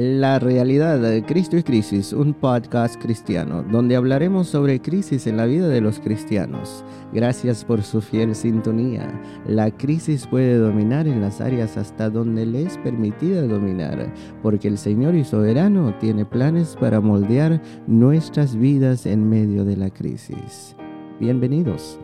La 0.00 0.38
realidad 0.38 1.00
de 1.00 1.24
Cristo 1.24 1.56
y 1.56 1.64
Crisis, 1.64 2.12
un 2.12 2.32
podcast 2.32 3.02
cristiano, 3.02 3.64
donde 3.64 3.96
hablaremos 3.96 4.46
sobre 4.46 4.80
crisis 4.80 5.26
en 5.26 5.36
la 5.36 5.44
vida 5.44 5.66
de 5.66 5.80
los 5.80 5.98
cristianos. 5.98 6.84
Gracias 7.12 7.64
por 7.64 7.82
su 7.82 8.00
fiel 8.00 8.36
sintonía. 8.36 9.20
La 9.44 9.72
crisis 9.72 10.24
puede 10.28 10.56
dominar 10.56 11.08
en 11.08 11.20
las 11.20 11.40
áreas 11.40 11.76
hasta 11.76 12.10
donde 12.10 12.46
le 12.46 12.62
es 12.62 12.78
permitida 12.78 13.42
dominar, 13.42 14.14
porque 14.40 14.68
el 14.68 14.78
Señor 14.78 15.16
y 15.16 15.24
soberano 15.24 15.92
tiene 15.98 16.24
planes 16.24 16.76
para 16.80 17.00
moldear 17.00 17.60
nuestras 17.88 18.54
vidas 18.54 19.04
en 19.04 19.28
medio 19.28 19.64
de 19.64 19.76
la 19.78 19.90
crisis. 19.90 20.76
Bienvenidos. 21.18 21.98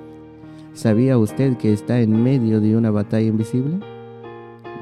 ¿Sabía 0.73 1.17
usted 1.17 1.57
que 1.59 1.73
está 1.73 2.01
en 2.01 2.25
medio 2.25 2.61
de 2.61 2.77
una 2.77 2.91
batalla 2.91 3.29
invisible? 3.29 3.79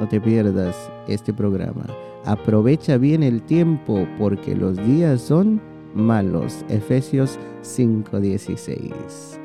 No 0.00 0.08
te 0.08 0.18
pierdas 0.18 0.74
este 1.06 1.34
programa 1.34 1.84
Aprovecha 2.24 2.98
bien 2.98 3.24
el 3.24 3.42
tiempo 3.42 4.06
porque 4.16 4.54
los 4.54 4.76
días 4.86 5.20
son 5.20 5.60
malos. 5.92 6.64
Efesios 6.68 7.36
5:16. 7.62 9.40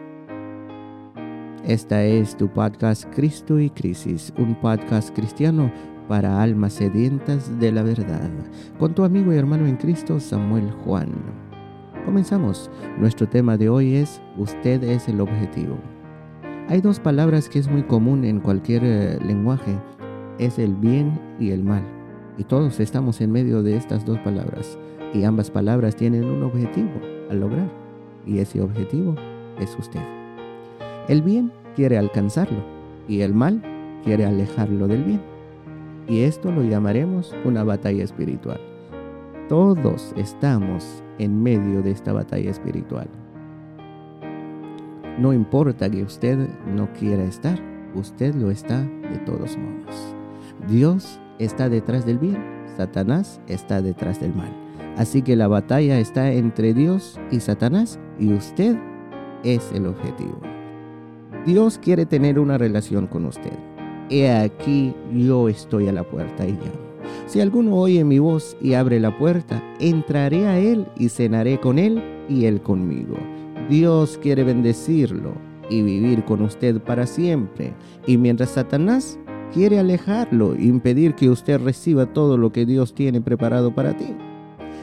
Esta 1.66 2.04
es 2.04 2.38
tu 2.38 2.48
podcast 2.48 3.06
Cristo 3.16 3.60
y 3.60 3.72
Crisis, 3.72 4.32
un 4.38 4.54
podcast 4.62 5.14
cristiano 5.16 5.72
para 6.08 6.42
almas 6.42 6.74
sedientas 6.74 7.60
de 7.60 7.72
la 7.72 7.82
verdad, 7.82 8.30
con 8.78 8.94
tu 8.94 9.04
amigo 9.04 9.34
y 9.34 9.38
hermano 9.38 9.66
en 9.66 9.78
Cristo 9.78 10.20
Samuel 10.20 10.70
Juan. 10.86 11.10
Comenzamos. 12.06 12.70
Nuestro 13.00 13.28
tema 13.28 13.58
de 13.58 13.70
hoy 13.70 13.96
es 13.96 14.22
Usted 14.38 14.84
es 14.84 15.10
el 15.10 15.20
objetivo. 15.20 15.78
Hay 16.70 16.82
dos 16.82 17.00
palabras 17.00 17.50
que 17.50 17.58
es 17.58 17.68
muy 17.68 17.82
común 17.82 18.24
en 18.24 18.40
cualquier 18.40 18.84
eh, 18.86 19.20
lenguaje, 19.26 19.76
es 20.38 20.60
el 20.60 20.76
bien 20.76 21.20
y 21.40 21.50
el 21.50 21.64
mal. 21.64 21.97
Y 22.38 22.44
todos 22.44 22.80
estamos 22.80 23.20
en 23.22 23.32
medio 23.32 23.64
de 23.64 23.76
estas 23.76 24.06
dos 24.06 24.20
palabras. 24.20 24.78
Y 25.14 25.24
ambas 25.24 25.50
palabras 25.50 25.96
tienen 25.96 26.26
un 26.26 26.44
objetivo 26.44 27.02
al 27.30 27.40
lograr. 27.40 27.70
Y 28.26 28.40
ese 28.40 28.62
objetivo 28.62 29.16
es 29.60 29.76
usted. 29.80 30.02
El 31.08 31.22
bien 31.22 31.52
quiere 31.76 31.98
alcanzarlo 31.98 32.60
y 33.08 33.22
el 33.22 33.34
mal 33.34 33.62
quiere 34.04 34.26
alejarlo 34.26 34.88
del 34.88 35.04
bien. 35.04 35.22
Y 36.08 36.22
esto 36.22 36.52
lo 36.52 36.64
llamaremos 36.64 37.36
una 37.44 37.64
batalla 37.64 38.04
espiritual. 38.04 38.60
Todos 39.50 40.14
estamos 40.18 41.04
en 41.18 41.42
medio 41.42 41.82
de 41.82 41.92
esta 41.92 42.14
batalla 42.14 42.52
espiritual. 42.52 43.08
No 45.18 45.34
importa 45.34 45.90
que 45.90 46.04
usted 46.04 46.38
no 46.76 46.92
quiera 46.94 47.24
estar, 47.24 47.60
usted 47.96 48.36
lo 48.36 48.52
está 48.52 48.82
de 48.84 49.18
todos 49.26 49.58
modos. 49.58 50.16
Dios 50.68 51.20
está 51.40 51.70
detrás 51.70 52.06
del 52.06 52.18
bien, 52.18 52.38
Satanás 52.76 53.42
está 53.48 53.82
detrás 53.82 54.20
del 54.20 54.34
mal. 54.34 54.54
Así 54.98 55.22
que 55.22 55.36
la 55.36 55.48
batalla 55.48 56.00
está 56.00 56.32
entre 56.32 56.74
Dios 56.74 57.20
y 57.32 57.40
Satanás 57.40 58.00
y 58.20 58.34
usted 58.34 58.76
es 59.44 59.72
el 59.74 59.86
objetivo. 59.86 60.40
Dios 61.46 61.78
quiere 61.78 62.06
tener 62.06 62.40
una 62.40 62.58
relación 62.58 63.08
con 63.08 63.26
usted. 63.26 63.54
He 64.10 64.30
aquí 64.32 64.94
yo 65.14 65.50
estoy 65.50 65.88
a 65.88 65.94
la 65.94 66.04
puerta 66.04 66.46
y 66.46 66.54
llamo. 66.54 66.88
Si 67.26 67.42
alguno 67.42 67.76
oye 67.76 68.04
mi 68.04 68.20
voz 68.20 68.58
y 68.62 68.74
abre 68.74 69.00
la 69.00 69.18
puerta, 69.18 69.64
entraré 69.80 70.46
a 70.48 70.58
él 70.60 70.88
y 70.98 71.10
cenaré 71.10 71.60
con 71.60 71.78
él 71.78 72.02
y 72.28 72.46
él 72.46 72.62
conmigo. 72.62 73.18
Dios 73.70 74.18
quiere 74.22 74.44
bendecirlo 74.44 75.34
y 75.70 75.82
vivir 75.82 76.24
con 76.24 76.42
usted 76.42 76.82
para 76.82 77.06
siempre. 77.06 77.74
Y 78.06 78.18
mientras 78.18 78.52
Satanás 78.52 79.20
quiere 79.54 79.80
alejarlo, 79.80 80.56
impedir 80.56 81.16
que 81.16 81.30
usted 81.30 81.60
reciba 81.60 82.06
todo 82.06 82.38
lo 82.38 82.52
que 82.52 82.66
Dios 82.66 82.94
tiene 82.94 83.22
preparado 83.22 83.74
para 83.74 83.96
ti. 83.96 84.16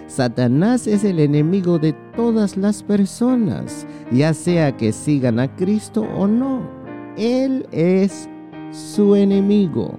Satanás 0.06 0.86
es 0.86 1.02
el 1.04 1.18
enemigo 1.18 1.78
de 1.78 1.94
todas 2.14 2.56
las 2.56 2.82
personas, 2.82 3.86
ya 4.12 4.34
sea 4.34 4.76
que 4.76 4.92
sigan 4.92 5.40
a 5.40 5.54
Cristo 5.56 6.02
o 6.16 6.26
no. 6.26 6.60
Él 7.16 7.66
es 7.72 8.28
su 8.70 9.14
enemigo. 9.14 9.98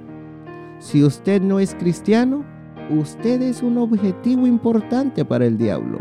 Si 0.80 1.04
usted 1.04 1.42
no 1.42 1.60
es 1.60 1.74
cristiano, 1.76 2.46
usted 2.90 3.42
es 3.42 3.64
un 3.64 3.78
objetivo 3.78 4.46
importante 4.46 5.26
para 5.26 5.46
el 5.48 5.58
diablo, 5.58 6.00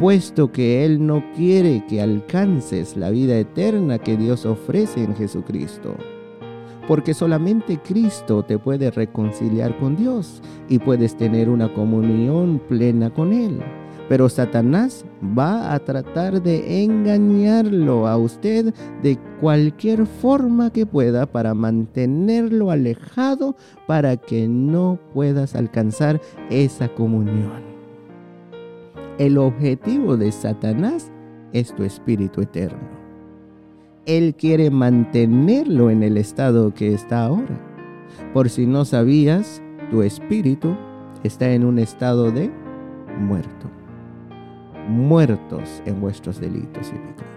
puesto 0.00 0.50
que 0.50 0.84
Él 0.84 1.06
no 1.06 1.22
quiere 1.36 1.84
que 1.86 2.02
alcances 2.02 2.96
la 2.96 3.10
vida 3.10 3.38
eterna 3.38 3.98
que 3.98 4.16
Dios 4.16 4.44
ofrece 4.46 5.04
en 5.04 5.14
Jesucristo 5.14 5.94
porque 6.86 7.14
solamente 7.14 7.78
Cristo 7.78 8.42
te 8.42 8.58
puede 8.58 8.90
reconciliar 8.90 9.76
con 9.78 9.96
Dios 9.96 10.42
y 10.68 10.78
puedes 10.78 11.16
tener 11.16 11.48
una 11.48 11.72
comunión 11.72 12.60
plena 12.68 13.10
con 13.10 13.32
Él. 13.32 13.60
Pero 14.08 14.28
Satanás 14.28 15.06
va 15.36 15.72
a 15.72 15.78
tratar 15.78 16.42
de 16.42 16.84
engañarlo 16.84 18.06
a 18.06 18.18
usted 18.18 18.74
de 19.02 19.18
cualquier 19.40 20.04
forma 20.06 20.70
que 20.70 20.84
pueda 20.84 21.24
para 21.24 21.54
mantenerlo 21.54 22.70
alejado 22.70 23.56
para 23.86 24.18
que 24.18 24.46
no 24.46 24.98
puedas 25.14 25.54
alcanzar 25.54 26.20
esa 26.50 26.88
comunión. 26.88 27.62
El 29.16 29.38
objetivo 29.38 30.18
de 30.18 30.32
Satanás 30.32 31.10
es 31.52 31.74
tu 31.74 31.82
espíritu 31.82 32.42
eterno. 32.42 32.93
Él 34.06 34.34
quiere 34.34 34.70
mantenerlo 34.70 35.88
en 35.90 36.02
el 36.02 36.18
estado 36.18 36.74
que 36.74 36.92
está 36.92 37.24
ahora. 37.24 37.58
Por 38.34 38.50
si 38.50 38.66
no 38.66 38.84
sabías, 38.84 39.62
tu 39.90 40.02
espíritu 40.02 40.76
está 41.22 41.52
en 41.52 41.64
un 41.64 41.78
estado 41.78 42.30
de 42.30 42.50
muerto. 43.18 43.70
Muertos 44.88 45.82
en 45.86 46.02
vuestros 46.02 46.38
delitos 46.38 46.88
y 46.88 46.98
pecados. 46.98 47.32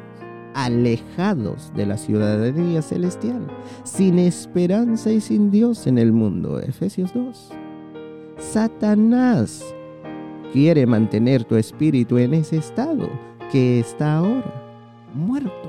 Alejados 0.55 1.72
de 1.73 1.85
la 1.85 1.97
ciudadanía 1.97 2.81
celestial. 2.81 3.47
Sin 3.84 4.19
esperanza 4.19 5.11
y 5.11 5.22
sin 5.22 5.49
Dios 5.49 5.88
en 5.88 5.97
el 5.97 6.11
mundo. 6.11 6.59
Efesios 6.59 7.13
2. 7.13 7.49
Satanás 8.39 9.63
quiere 10.51 10.85
mantener 10.85 11.45
tu 11.45 11.55
espíritu 11.55 12.17
en 12.17 12.34
ese 12.34 12.57
estado 12.57 13.07
que 13.51 13.79
está 13.79 14.17
ahora. 14.17 14.53
Muerto 15.13 15.66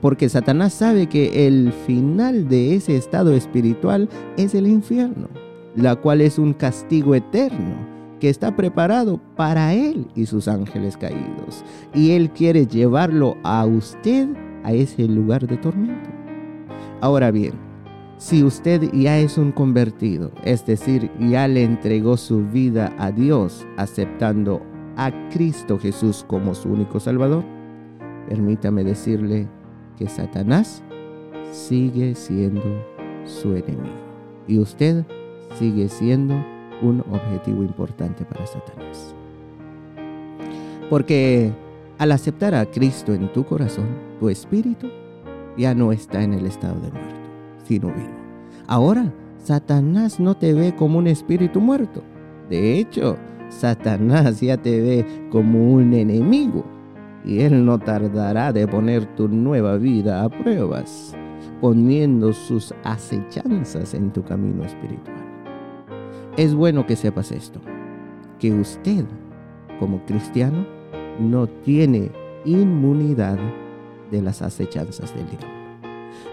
porque 0.00 0.28
Satanás 0.28 0.72
sabe 0.72 1.08
que 1.08 1.46
el 1.46 1.72
final 1.72 2.48
de 2.48 2.74
ese 2.74 2.96
estado 2.96 3.32
espiritual 3.34 4.08
es 4.36 4.54
el 4.54 4.66
infierno, 4.66 5.28
la 5.74 5.96
cual 5.96 6.20
es 6.20 6.38
un 6.38 6.52
castigo 6.52 7.14
eterno 7.14 7.98
que 8.20 8.28
está 8.28 8.56
preparado 8.56 9.20
para 9.36 9.74
él 9.74 10.08
y 10.14 10.26
sus 10.26 10.48
ángeles 10.48 10.96
caídos. 10.96 11.64
Y 11.94 12.12
él 12.12 12.30
quiere 12.30 12.66
llevarlo 12.66 13.36
a 13.44 13.64
usted 13.64 14.28
a 14.64 14.72
ese 14.72 15.06
lugar 15.06 15.46
de 15.46 15.56
tormento. 15.56 16.10
Ahora 17.00 17.30
bien, 17.30 17.52
si 18.16 18.42
usted 18.42 18.90
ya 18.92 19.18
es 19.18 19.38
un 19.38 19.52
convertido, 19.52 20.32
es 20.42 20.66
decir, 20.66 21.10
ya 21.20 21.46
le 21.46 21.62
entregó 21.62 22.16
su 22.16 22.44
vida 22.44 22.92
a 22.98 23.12
Dios 23.12 23.64
aceptando 23.76 24.60
a 24.96 25.12
Cristo 25.30 25.78
Jesús 25.78 26.24
como 26.26 26.56
su 26.56 26.68
único 26.70 26.98
Salvador, 26.98 27.44
permítame 28.28 28.82
decirle 28.82 29.48
que 29.98 30.08
Satanás 30.08 30.82
sigue 31.52 32.14
siendo 32.14 32.62
su 33.24 33.54
enemigo. 33.54 33.96
Y 34.46 34.58
usted 34.58 35.04
sigue 35.58 35.88
siendo 35.88 36.34
un 36.80 37.00
objetivo 37.10 37.62
importante 37.62 38.24
para 38.24 38.46
Satanás. 38.46 39.14
Porque 40.88 41.52
al 41.98 42.12
aceptar 42.12 42.54
a 42.54 42.64
Cristo 42.64 43.12
en 43.12 43.32
tu 43.32 43.44
corazón, 43.44 43.88
tu 44.20 44.28
espíritu 44.28 44.88
ya 45.56 45.74
no 45.74 45.92
está 45.92 46.22
en 46.22 46.34
el 46.34 46.46
estado 46.46 46.80
de 46.80 46.90
muerto, 46.92 47.14
sino 47.64 47.88
vivo. 47.88 48.16
Ahora, 48.66 49.12
Satanás 49.42 50.20
no 50.20 50.36
te 50.36 50.54
ve 50.54 50.74
como 50.74 50.98
un 50.98 51.08
espíritu 51.08 51.60
muerto. 51.60 52.02
De 52.48 52.78
hecho, 52.78 53.16
Satanás 53.48 54.40
ya 54.40 54.56
te 54.56 54.80
ve 54.80 55.28
como 55.30 55.72
un 55.72 55.92
enemigo 55.92 56.64
y 57.24 57.40
Él 57.40 57.64
no 57.64 57.78
tardará 57.78 58.52
de 58.52 58.66
poner 58.66 59.06
tu 59.16 59.28
nueva 59.28 59.76
vida 59.76 60.22
a 60.22 60.28
pruebas, 60.28 61.14
poniendo 61.60 62.32
sus 62.32 62.74
acechanzas 62.84 63.94
en 63.94 64.12
tu 64.12 64.22
camino 64.22 64.64
espiritual. 64.64 65.16
Es 66.36 66.54
bueno 66.54 66.86
que 66.86 66.96
sepas 66.96 67.32
esto, 67.32 67.60
que 68.38 68.52
usted, 68.52 69.04
como 69.80 70.04
cristiano, 70.06 70.66
no 71.18 71.46
tiene 71.46 72.10
inmunidad 72.44 73.38
de 74.10 74.22
las 74.22 74.42
acechanzas 74.42 75.14
del 75.14 75.26
diablo. 75.28 75.48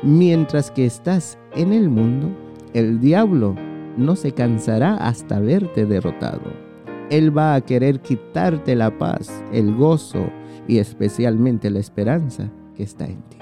Mientras 0.03 0.71
que 0.71 0.85
estás 0.85 1.37
en 1.55 1.73
el 1.73 1.89
mundo, 1.89 2.29
el 2.73 2.99
diablo 2.99 3.55
no 3.97 4.15
se 4.15 4.31
cansará 4.31 4.95
hasta 4.95 5.39
verte 5.39 5.85
derrotado. 5.85 6.64
Él 7.09 7.35
va 7.35 7.55
a 7.55 7.61
querer 7.61 8.01
quitarte 8.01 8.75
la 8.75 8.97
paz, 8.97 9.43
el 9.51 9.75
gozo, 9.75 10.27
y 10.67 10.79
especialmente 10.79 11.69
la 11.69 11.79
esperanza 11.79 12.49
que 12.75 12.83
está 12.83 13.05
en 13.05 13.21
ti. 13.29 13.37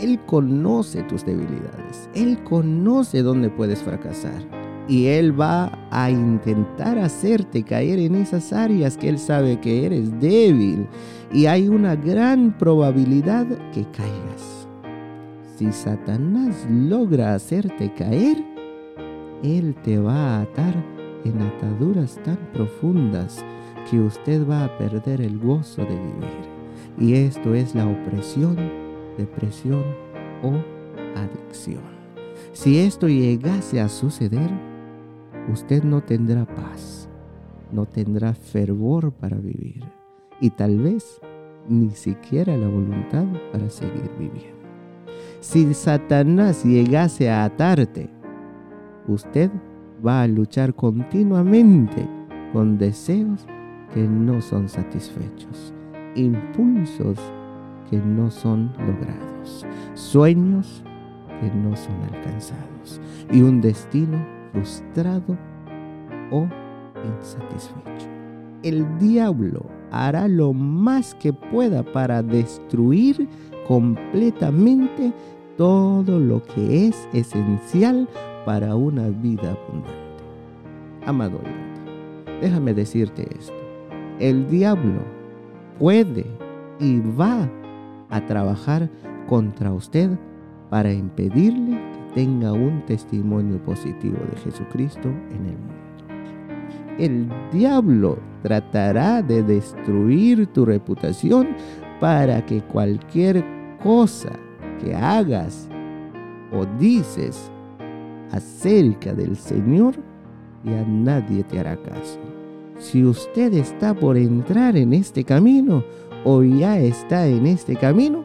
Él 0.00 0.20
conoce 0.26 1.02
tus 1.04 1.24
debilidades, 1.24 2.10
Él 2.14 2.42
conoce 2.44 3.22
dónde 3.22 3.48
puedes 3.48 3.82
fracasar 3.82 4.42
Y 4.88 5.06
Él 5.06 5.38
va 5.38 5.72
a 5.90 6.10
intentar 6.10 6.98
hacerte 6.98 7.62
caer 7.62 7.98
en 8.00 8.16
esas 8.16 8.52
áreas 8.52 8.98
que 8.98 9.08
Él 9.08 9.18
sabe 9.18 9.58
que 9.58 9.86
eres 9.86 10.20
débil. 10.20 10.86
Y 11.32 11.46
hay 11.46 11.68
una 11.68 11.96
gran 11.96 12.56
probabilidad 12.58 13.46
que 13.72 13.84
caigas. 13.90 14.68
Si 15.56 15.72
Satanás 15.72 16.66
logra 16.70 17.34
hacerte 17.34 17.92
caer, 17.94 18.44
Él 19.42 19.74
te 19.82 19.98
va 19.98 20.36
a 20.36 20.40
atar 20.42 20.95
en 21.28 21.42
ataduras 21.42 22.18
tan 22.24 22.38
profundas 22.52 23.44
que 23.90 24.00
usted 24.00 24.48
va 24.48 24.64
a 24.64 24.78
perder 24.78 25.20
el 25.20 25.38
gozo 25.38 25.82
de 25.82 25.94
vivir. 25.94 26.56
Y 26.98 27.14
esto 27.14 27.54
es 27.54 27.74
la 27.74 27.86
opresión, 27.86 28.56
depresión 29.16 29.84
o 30.42 30.52
adicción. 31.18 31.82
Si 32.52 32.78
esto 32.78 33.08
llegase 33.08 33.80
a 33.80 33.88
suceder, 33.88 34.50
usted 35.52 35.84
no 35.84 36.02
tendrá 36.02 36.46
paz, 36.46 37.08
no 37.70 37.86
tendrá 37.86 38.34
fervor 38.34 39.12
para 39.12 39.36
vivir 39.36 39.84
y 40.40 40.50
tal 40.50 40.78
vez 40.78 41.20
ni 41.68 41.90
siquiera 41.90 42.56
la 42.56 42.68
voluntad 42.68 43.26
para 43.52 43.68
seguir 43.68 44.10
viviendo. 44.18 44.56
Si 45.40 45.72
Satanás 45.74 46.64
llegase 46.64 47.30
a 47.30 47.44
atarte, 47.44 48.08
usted 49.06 49.50
va 50.04 50.22
a 50.22 50.26
luchar 50.26 50.74
continuamente 50.74 52.08
con 52.52 52.78
deseos 52.78 53.46
que 53.92 54.06
no 54.06 54.40
son 54.40 54.68
satisfechos, 54.68 55.72
impulsos 56.14 57.18
que 57.90 57.98
no 57.98 58.30
son 58.30 58.72
logrados, 58.78 59.64
sueños 59.94 60.82
que 61.40 61.50
no 61.54 61.76
son 61.76 61.94
alcanzados 62.12 63.00
y 63.32 63.42
un 63.42 63.60
destino 63.60 64.18
frustrado 64.52 65.36
o 66.30 66.46
insatisfecho. 67.18 68.08
El 68.62 68.98
diablo 68.98 69.66
hará 69.90 70.28
lo 70.28 70.52
más 70.52 71.14
que 71.14 71.32
pueda 71.32 71.82
para 71.84 72.22
destruir 72.22 73.28
completamente 73.68 75.12
todo 75.56 76.18
lo 76.18 76.42
que 76.42 76.88
es 76.88 77.08
esencial 77.12 78.08
para 78.46 78.76
una 78.76 79.08
vida 79.08 79.50
abundante. 79.50 79.90
Amado 81.04 81.38
oyente, 81.38 82.40
déjame 82.40 82.72
decirte 82.72 83.28
esto. 83.36 83.52
El 84.20 84.48
diablo 84.48 85.00
puede 85.80 86.24
y 86.78 87.00
va 87.00 87.50
a 88.08 88.24
trabajar 88.24 88.88
contra 89.28 89.72
usted 89.72 90.10
para 90.70 90.92
impedirle 90.92 91.72
que 91.72 92.14
tenga 92.14 92.52
un 92.52 92.86
testimonio 92.86 93.58
positivo 93.64 94.18
de 94.30 94.40
Jesucristo 94.40 95.08
en 95.08 95.46
el 95.46 95.58
mundo. 95.58 95.74
El 96.98 97.28
diablo 97.52 98.18
tratará 98.42 99.22
de 99.22 99.42
destruir 99.42 100.46
tu 100.46 100.64
reputación 100.64 101.48
para 101.98 102.46
que 102.46 102.62
cualquier 102.62 103.44
cosa 103.82 104.30
que 104.80 104.94
hagas 104.94 105.68
o 106.52 106.64
dices 106.78 107.50
acerca 108.32 109.14
del 109.14 109.36
Señor 109.36 109.94
ya 110.64 110.84
nadie 110.84 111.44
te 111.44 111.60
hará 111.60 111.76
caso. 111.76 112.18
Si 112.78 113.04
usted 113.04 113.54
está 113.54 113.94
por 113.94 114.16
entrar 114.16 114.76
en 114.76 114.92
este 114.92 115.24
camino 115.24 115.84
o 116.24 116.42
ya 116.42 116.78
está 116.78 117.26
en 117.26 117.46
este 117.46 117.76
camino, 117.76 118.24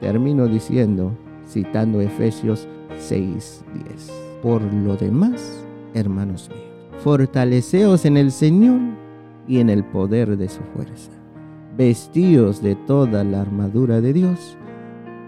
termino 0.00 0.46
diciendo, 0.46 1.12
citando 1.48 2.00
Efesios 2.00 2.68
6:10. 2.98 4.12
Por 4.42 4.62
lo 4.62 4.96
demás, 4.96 5.64
hermanos 5.94 6.48
míos, 6.50 7.02
fortaleceos 7.02 8.04
en 8.04 8.16
el 8.16 8.30
Señor 8.30 8.80
y 9.48 9.58
en 9.58 9.70
el 9.70 9.84
poder 9.84 10.36
de 10.36 10.48
su 10.48 10.62
fuerza. 10.74 11.10
Vestíos 11.76 12.62
de 12.62 12.74
toda 12.74 13.24
la 13.24 13.40
armadura 13.40 14.00
de 14.00 14.12
Dios 14.12 14.56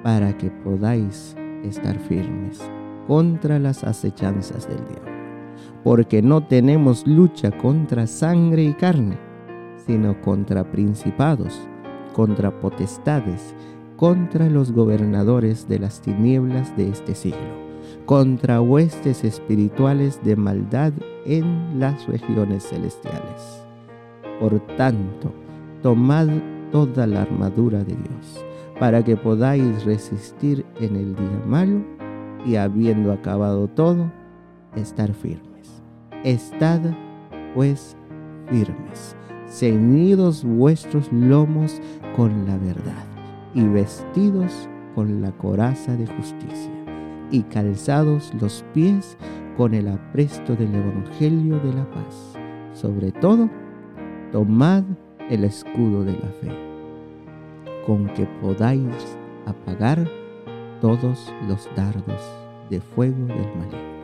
para 0.02 0.36
que 0.36 0.50
podáis 0.50 1.34
estar 1.64 1.98
firmes 1.98 2.60
contra 3.06 3.58
las 3.58 3.84
acechanzas 3.84 4.68
del 4.68 4.78
diablo. 4.86 5.12
Porque 5.82 6.22
no 6.22 6.46
tenemos 6.46 7.06
lucha 7.06 7.50
contra 7.50 8.06
sangre 8.06 8.64
y 8.64 8.72
carne, 8.74 9.18
sino 9.86 10.20
contra 10.22 10.64
principados, 10.70 11.68
contra 12.14 12.58
potestades, 12.60 13.54
contra 13.96 14.48
los 14.48 14.72
gobernadores 14.72 15.68
de 15.68 15.78
las 15.78 16.00
tinieblas 16.00 16.76
de 16.76 16.88
este 16.88 17.14
siglo, 17.14 17.38
contra 18.06 18.60
huestes 18.60 19.24
espirituales 19.24 20.20
de 20.24 20.36
maldad 20.36 20.92
en 21.26 21.78
las 21.78 22.06
regiones 22.06 22.68
celestiales. 22.68 23.64
Por 24.40 24.58
tanto, 24.76 25.32
tomad 25.82 26.28
toda 26.72 27.06
la 27.06 27.22
armadura 27.22 27.78
de 27.84 27.94
Dios, 27.94 28.44
para 28.80 29.04
que 29.04 29.16
podáis 29.16 29.84
resistir 29.84 30.64
en 30.80 30.96
el 30.96 31.14
día 31.14 31.42
malo 31.46 31.84
y 32.44 32.56
habiendo 32.56 33.12
acabado 33.12 33.68
todo, 33.68 34.10
estar 34.76 35.12
firmes. 35.12 35.82
Estad 36.24 36.80
pues 37.54 37.96
firmes, 38.50 39.16
ceñidos 39.46 40.44
vuestros 40.44 41.12
lomos 41.12 41.80
con 42.16 42.46
la 42.46 42.56
verdad 42.58 43.04
y 43.54 43.66
vestidos 43.66 44.68
con 44.94 45.22
la 45.22 45.32
coraza 45.32 45.96
de 45.96 46.06
justicia, 46.06 46.72
y 47.30 47.42
calzados 47.42 48.32
los 48.40 48.64
pies 48.74 49.16
con 49.56 49.74
el 49.74 49.88
apresto 49.88 50.54
del 50.56 50.74
Evangelio 50.74 51.58
de 51.60 51.72
la 51.72 51.88
paz. 51.90 52.38
Sobre 52.72 53.12
todo, 53.12 53.48
tomad 54.32 54.84
el 55.30 55.44
escudo 55.44 56.04
de 56.04 56.12
la 56.12 56.28
fe, 56.40 56.52
con 57.86 58.06
que 58.08 58.26
podáis 58.40 59.16
apagar 59.46 60.08
todos 60.84 61.32
los 61.48 61.66
dardos 61.74 62.20
de 62.68 62.78
fuego 62.78 63.24
del 63.24 63.56
maligno. 63.56 63.94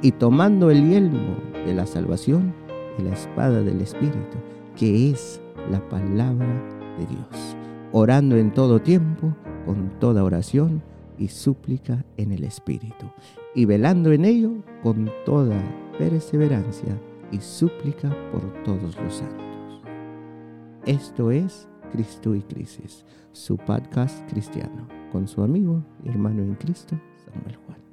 Y 0.00 0.12
tomando 0.12 0.70
el 0.70 0.88
yelmo 0.88 1.34
de 1.66 1.74
la 1.74 1.86
salvación 1.86 2.54
y 3.00 3.02
la 3.02 3.14
espada 3.14 3.62
del 3.62 3.80
Espíritu, 3.80 4.38
que 4.76 5.10
es 5.10 5.40
la 5.72 5.80
palabra 5.88 6.46
de 6.96 7.06
Dios 7.06 7.56
orando 7.90 8.36
en 8.36 8.52
todo 8.52 8.80
tiempo, 8.80 9.34
con 9.66 9.90
toda 9.98 10.22
oración 10.22 10.80
y 11.18 11.26
súplica 11.26 12.04
en 12.16 12.30
el 12.30 12.44
Espíritu, 12.44 13.10
y 13.52 13.64
velando 13.64 14.12
en 14.12 14.24
ello 14.24 14.52
con 14.84 15.10
toda 15.26 15.60
perseverancia 15.98 16.96
y 17.32 17.40
súplica 17.40 18.08
por 18.30 18.62
todos 18.62 18.96
los 19.02 19.14
santos. 19.14 19.82
Esto 20.86 21.32
es 21.32 21.68
Cristo 21.90 22.36
y 22.36 22.42
Crisis, 22.42 23.04
su 23.32 23.56
podcast 23.56 24.30
cristiano, 24.30 24.99
con 25.10 25.28
su 25.28 25.42
amigo 25.42 25.82
y 26.04 26.08
hermano 26.08 26.42
en 26.42 26.54
Cristo, 26.54 26.96
Samuel 27.24 27.56
Juan. 27.66 27.89